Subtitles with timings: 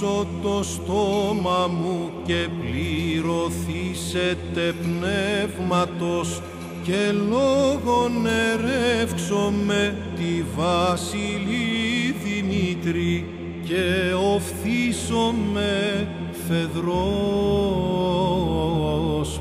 [0.00, 6.40] ανοίξω το στόμα μου και πληρωθήσετε πνεύματος
[6.82, 13.26] και λόγον ερεύξω με τη Βασιλή Δημήτρη
[13.64, 16.08] και οφθήσω με
[16.48, 16.90] φεδρός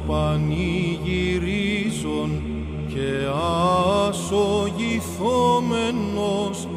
[0.08, 2.42] πανηγυρίζων
[2.88, 3.28] και
[4.08, 6.68] ασογηθόμενος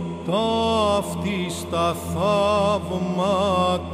[1.72, 3.91] ταύτιστα θαύματα.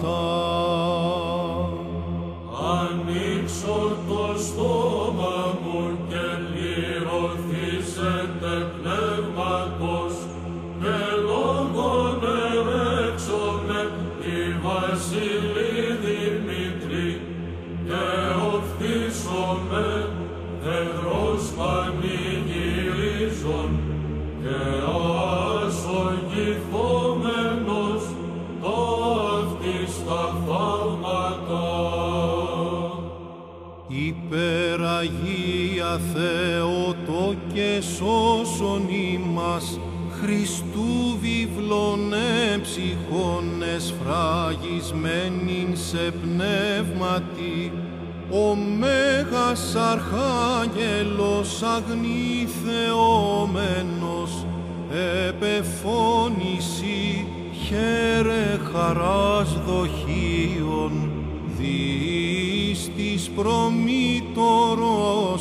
[35.88, 39.80] Υπεραγία Θεότο και σώσον ημάς
[40.20, 42.12] Χριστού βιβλών
[42.54, 47.72] έψυχων εσφραγισμένην σε πνεύματι.
[48.30, 54.46] Ο Μέγας Αρχάγγελος αγνή θεόμενος
[55.28, 57.26] επεφώνηση
[57.66, 61.10] χαίρε χαράς δοχείων
[61.58, 63.30] διείς της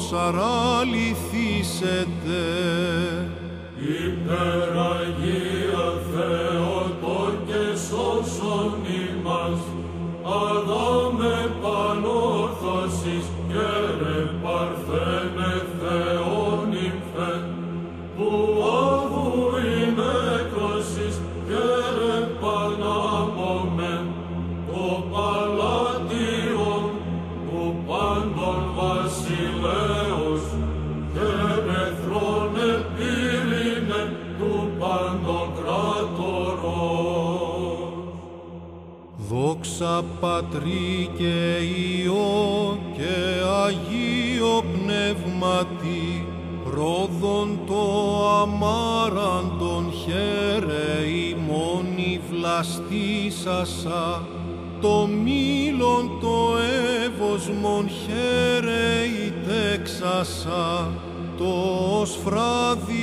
[0.09, 2.01] προμήτωρος αραληθήσετε
[3.79, 4.76] Υπεραγία
[40.19, 41.57] Πατρί και
[42.01, 43.15] Υιό και
[43.65, 46.27] Αγίο Πνεύματι,
[46.73, 47.83] ρόδον το
[48.41, 54.27] αμάραντον χαίρε ημώνη βλαστήσασα,
[54.81, 56.57] το μήλον το
[57.05, 60.91] εύωσμον χαίρε ητέξασα,
[61.37, 62.96] το σφράδιον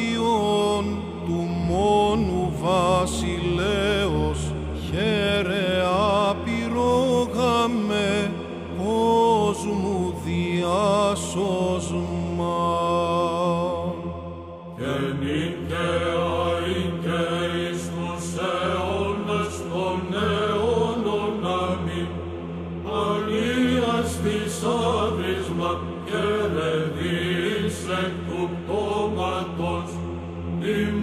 [27.84, 29.91] seculum tomatos,
[30.62, 30.95] in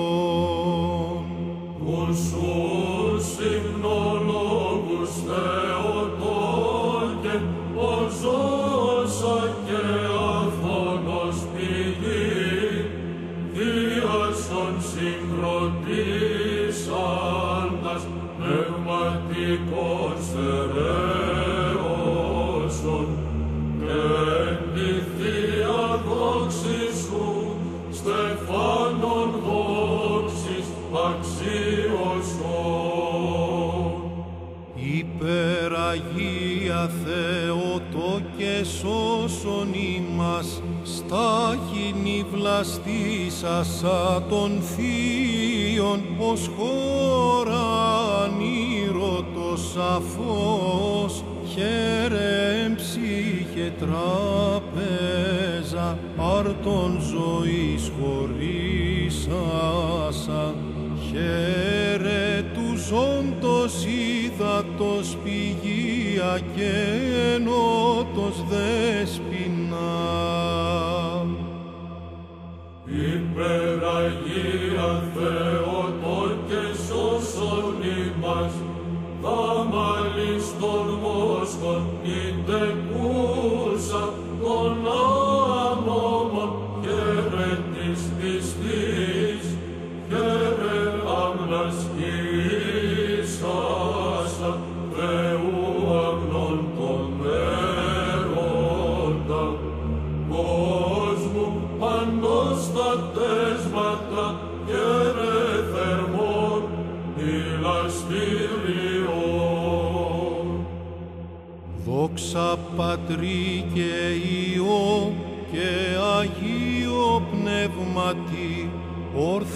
[74.79, 75.48] Υπεραγία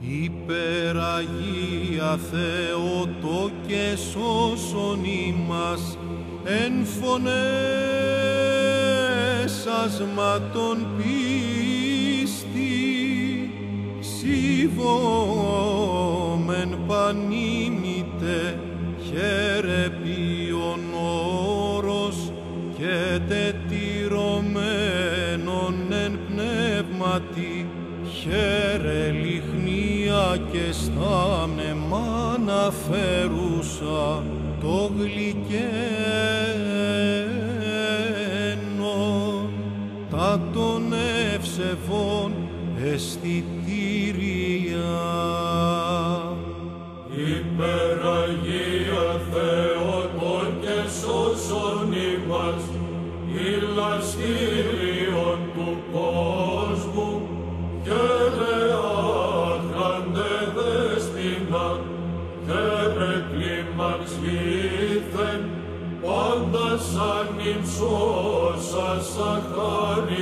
[0.00, 4.71] Υπεραγία Θεότο και σώσον ημάς
[6.60, 7.32] εν φωνές
[9.84, 12.76] ασματών πίστη
[14.00, 14.80] σιβόμεν
[16.86, 18.58] πανήμητε
[19.04, 20.80] χαίρε ποιον
[21.74, 22.16] όρος
[22.78, 22.96] και
[23.28, 27.54] τετυρωμένον εν πνεύματι
[28.20, 34.22] χαίρε λιχνία και στα μνημά να φέρουσα
[34.60, 36.01] το γλυκένον
[40.22, 40.92] τα των
[41.34, 42.32] ευσεβών
[42.84, 43.44] αισθητήρια.
[47.10, 52.64] Υπεραγία Θεότο και σώσον ημάς,
[53.46, 57.10] ηλαστήριον του κόσμου,
[57.84, 58.58] χαίρε
[59.50, 61.68] άχραντε δέσποινα,
[62.46, 65.42] χαίρε κλίμαξ λίθεν,
[66.02, 68.31] πάντα σαν υψώσας
[69.14, 70.21] Sancta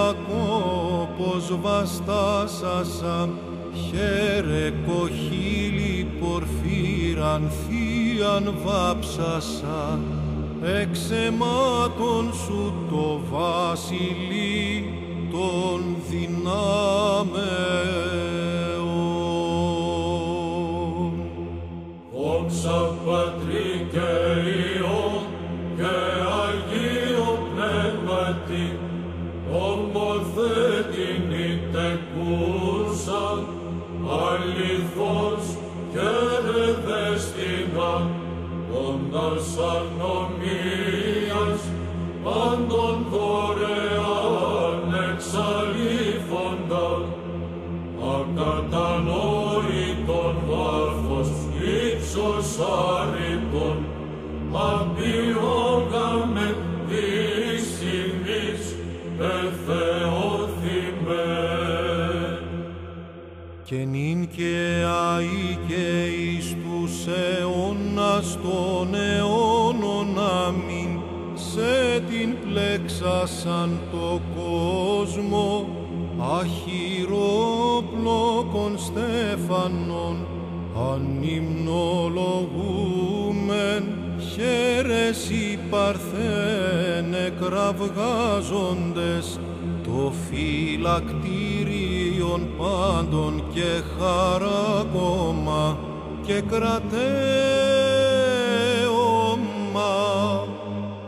[0.09, 3.29] ακόπος βαστάσασα
[3.73, 9.99] χαίρε κοχύλι πορφύραν θεία Αγίαν βάψασα
[10.81, 14.93] εξ αιμάτων σου το βασιλεί
[15.31, 17.26] των δυνάμεων.
[52.47, 52.67] Ύψος
[52.99, 53.79] άρρητον,
[54.53, 56.47] απειόγαμε
[56.89, 58.77] της ημείς
[59.19, 60.05] εθεώθημε.
[63.65, 64.85] και νυν και
[65.15, 71.01] αεί και εις τους αιώνας των αιώνων αμήν
[71.35, 74.21] σε την πλέξασαν το
[85.77, 89.41] παρθένε κραυγάζοντες
[89.83, 95.79] το φυλακτήριον πάντων και χαράκομα
[96.27, 96.95] και κρατέωμα.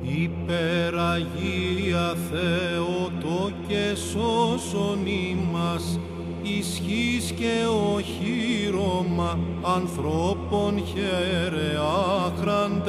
[0.01, 5.99] Υπεραγία Θεότο και σώσον ημάς,
[6.43, 11.77] ισχύς και οχύρωμα ανθρώπων χαίρε
[12.25, 12.82] άχραντε,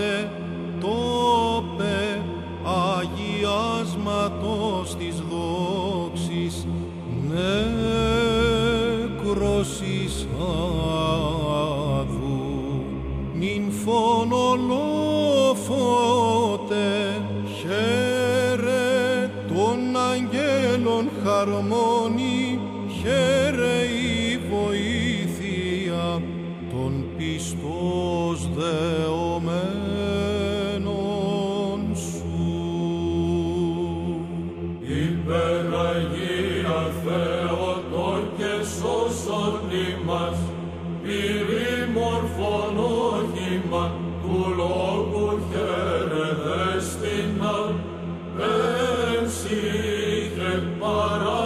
[49.44, 50.40] sic
[50.80, 51.43] parat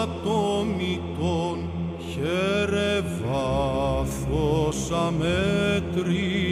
[0.00, 1.70] αλατόμητον
[2.12, 6.49] χαίρε βάθος αμέτρητον.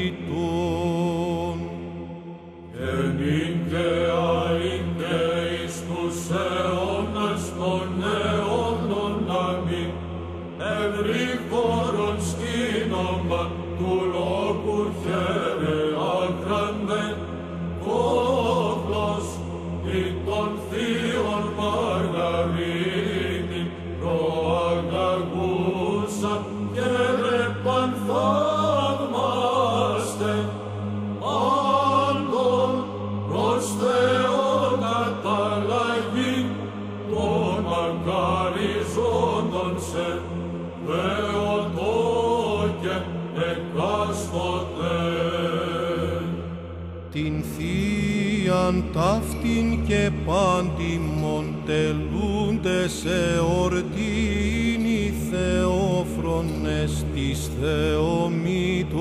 [50.09, 58.93] Και πάντιμον τελούνται σε ορτήν οι θεόφρονες της Θεομήτωρος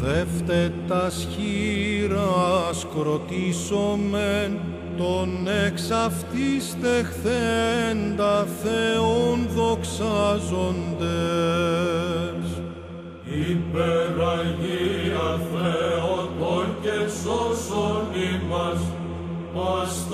[0.00, 4.58] δεύτετας χείρας κροτήσομεν
[4.96, 10.54] τον εξ αυτής τεχθέντα Θεόν δοξάζοντες.
[13.50, 18.80] Υπεραγία Θεότον και σώσον ημάς,
[19.54, 20.10] Most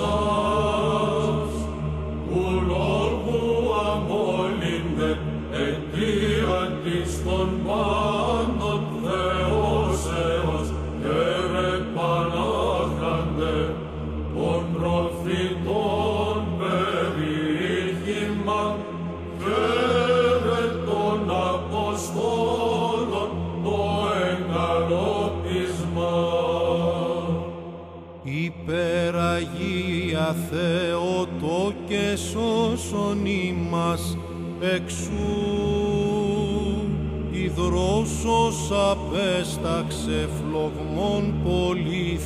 [32.10, 34.18] Θεότο και σώσον ημάς
[34.60, 35.10] εξού
[37.30, 42.18] υδρόσος απέσταξε φλογμών πολυθείας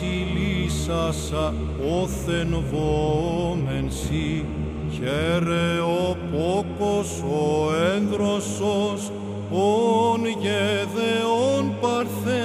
[0.00, 1.54] ηλίσασα
[2.02, 4.44] όθεν βόμενσι
[4.92, 9.10] χαίρε ο πόκος ο ένδροσος
[9.50, 12.41] ον γεδεόν παρθένε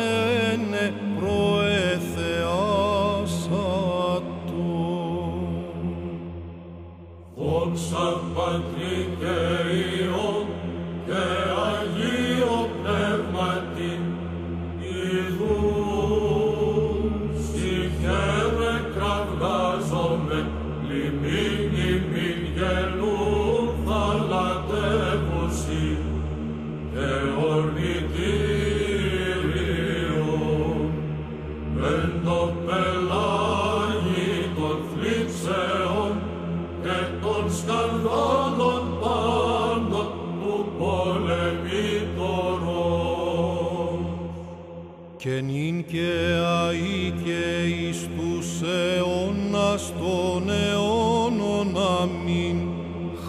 [48.61, 52.59] αιώνας των αιώνων αμήν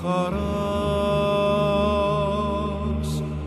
[0.00, 0.28] χαράς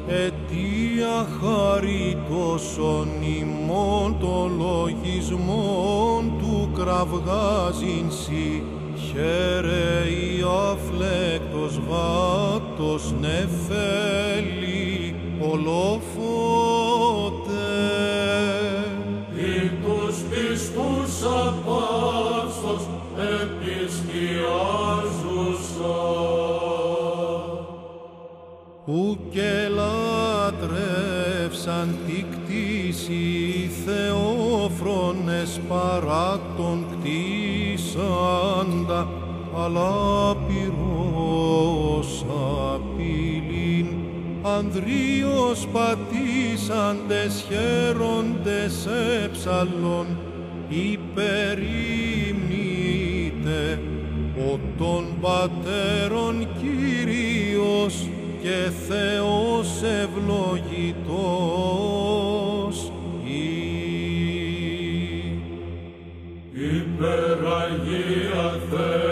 [0.08, 3.08] αιτία χαρίτωσον
[3.39, 8.63] ημών των λογισμών του κραυγάζειν σοι
[8.96, 16.11] χαίρε η αφλέκτος βάτος νεφέλη ολόφωτε.
[33.12, 38.02] Κτήση οι θεόφρονες παρά τον κτίσαντα
[39.63, 42.26] αλλά πυρός
[42.74, 43.88] απειλήν.
[44.41, 48.88] Ανδρίος πατήσαντες χαίροντες
[49.24, 50.08] έψαλον
[50.69, 51.24] υπερήμνητε
[54.38, 57.95] ο των πατέρων Κύριος
[58.41, 62.01] και Θεός ευλογητός
[67.02, 69.11] Υπεραγία Θεότο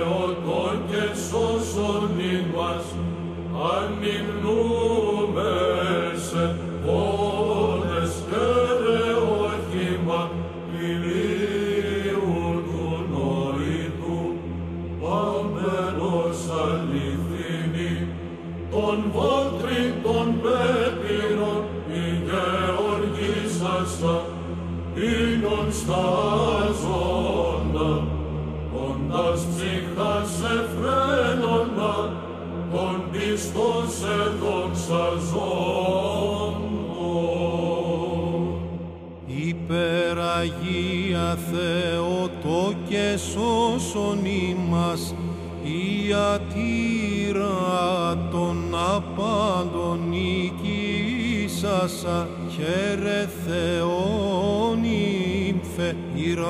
[51.79, 56.47] νικήσασα, χαίρε Θεόν ύμφε, ηράβδος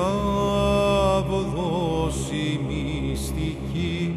[2.30, 4.16] η μυστική,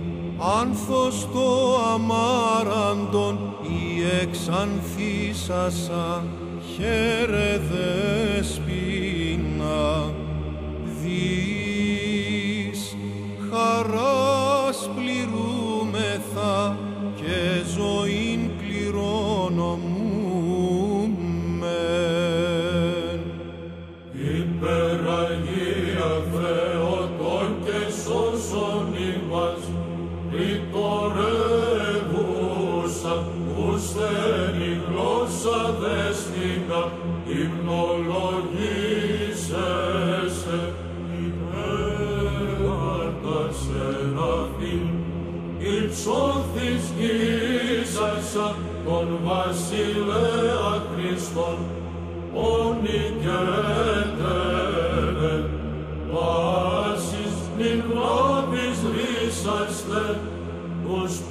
[0.60, 6.24] άνθος το αμάραντον η εξανθήσασα,
[6.76, 7.62] χαίρε
[8.38, 9.84] δεσπίνα,
[11.02, 12.82] δις
[13.50, 16.78] χαράς πληρούμεθα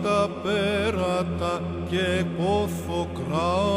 [0.03, 1.55] τα πέρατα
[1.91, 3.71] και ποθοκράζηση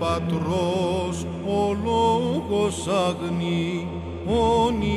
[0.00, 3.88] πατρός ο λόγος αγνή
[4.26, 4.92] ονικέτευε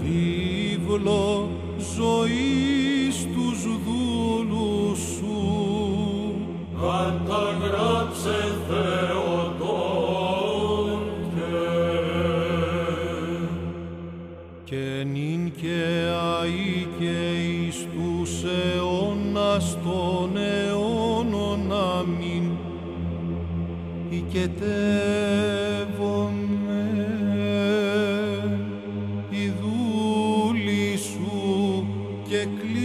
[0.00, 1.48] βίβλο
[1.96, 5.40] ζωής τους δούλους σου.
[6.80, 10.06] Καταγράψε Θεοτόν
[14.64, 15.84] και νυν και
[16.40, 17.16] αεί και
[17.66, 20.95] εις τους αιώνας των αιώνων
[22.06, 22.46] αμήν
[24.08, 24.46] οικετεύομαι.
[29.30, 31.86] Η δούλη σου
[32.28, 32.80] και κλείνομεν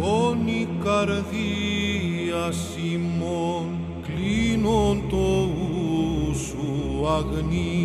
[0.00, 2.44] γόνη καρδία
[2.92, 3.66] ημών
[4.02, 6.64] κλείνον το ου σου
[7.08, 7.75] αγνή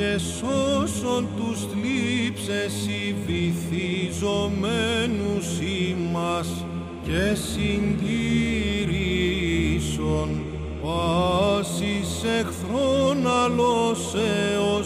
[0.00, 5.46] και σώσον τους θλίψες οι βυθιζομένους
[5.88, 6.50] ημάς
[7.02, 7.88] και συντηρήσον
[10.82, 14.79] πάσης εχθρών αλώσεως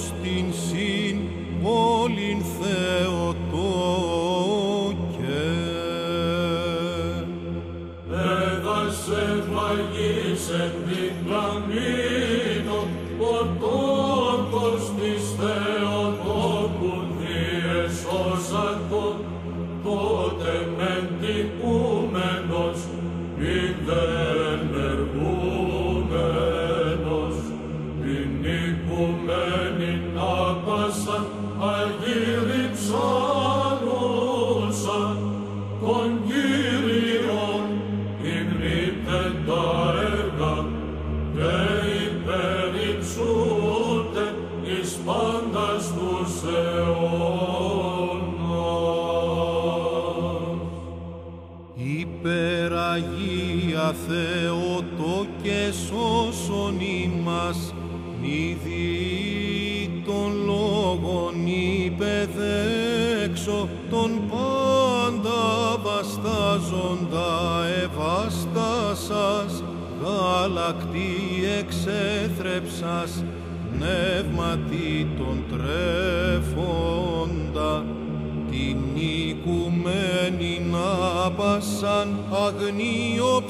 [71.87, 73.25] εξέθρεψας
[73.73, 77.05] πνεύματι τον τρέφοντα.
[78.51, 83.43] Την οικουμένη να πασαν αγνίο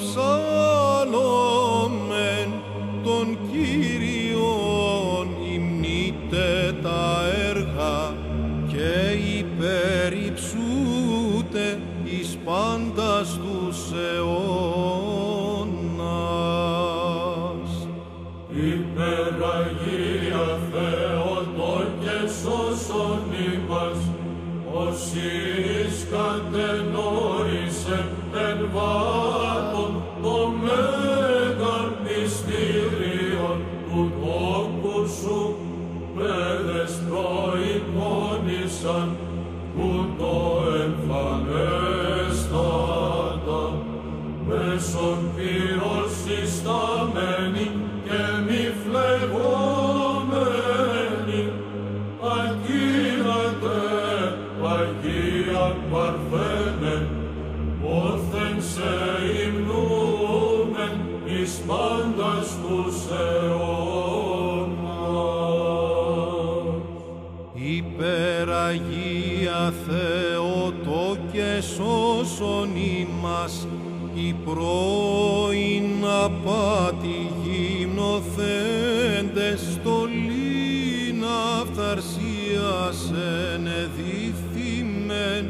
[68.74, 73.66] Αγία Θεότο και σώσον ημάς,
[74.14, 85.44] η πρώην απάτη γυμνοθέντες στολή να φθαρσίασεν εδίθημεν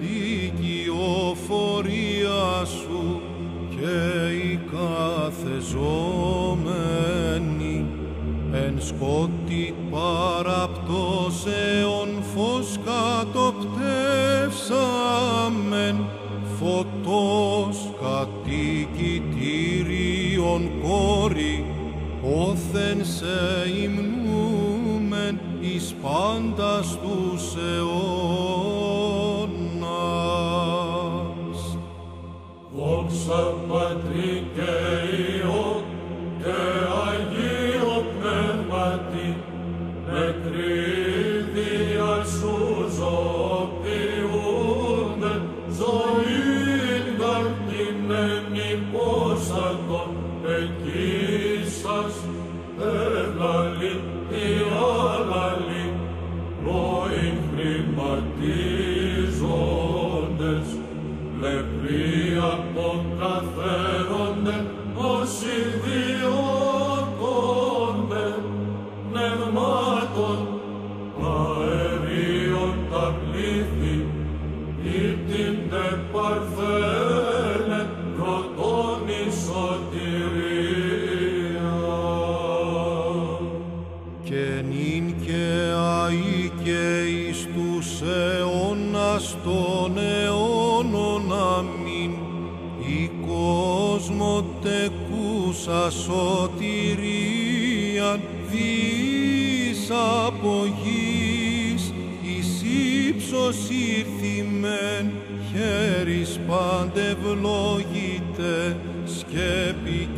[0.00, 3.20] δικαιοφορία σου
[3.70, 3.98] και
[4.32, 7.78] η κάθε ζώμενη
[8.52, 9.39] εν σκοτ
[23.20, 27.89] σε υμνούμεν εις πάντας στους αιώνας.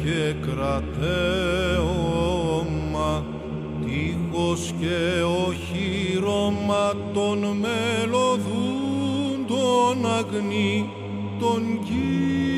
[0.05, 1.85] και κρατέωμα
[3.85, 10.91] τείχος και οχυρώμα των μελωδούν τον αγνή
[11.39, 12.52] τον κύριο.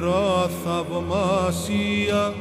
[0.00, 2.34] ιερά θαυμάσια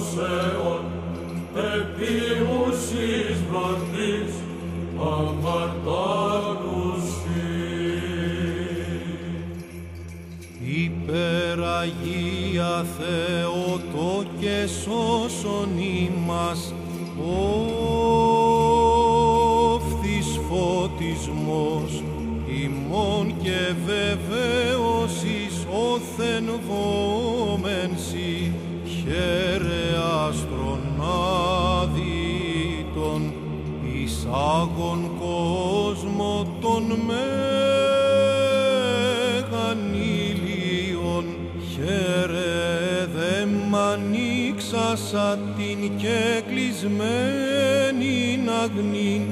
[0.00, 0.69] se
[45.10, 47.00] σαν την και κλεισμένην
[48.62, 49.22] αγνήν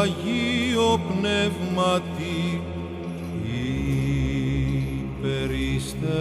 [0.00, 2.62] Αγίο πνεύματη
[5.30, 6.20] υπεριστερά.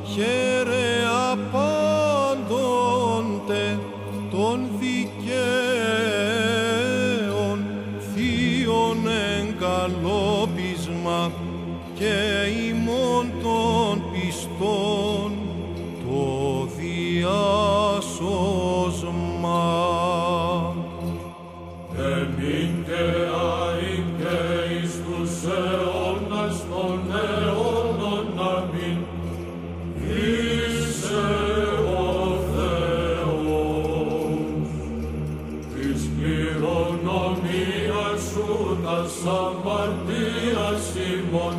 [39.07, 41.57] Varsa martias Simon,